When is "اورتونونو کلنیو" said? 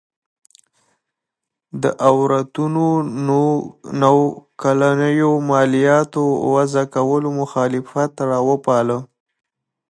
2.09-5.31